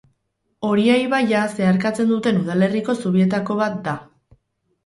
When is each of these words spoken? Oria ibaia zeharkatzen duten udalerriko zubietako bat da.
Oria 0.69 0.95
ibaia 1.01 1.43
zeharkatzen 1.59 2.09
duten 2.13 2.39
udalerriko 2.45 2.97
zubietako 3.05 3.59
bat 3.63 3.77
da. 3.91 3.95